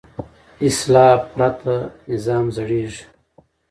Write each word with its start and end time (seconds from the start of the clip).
اصلاح 0.67 1.15
پرته 1.33 1.75
نظام 2.11 2.45
زړېږي 2.55 3.03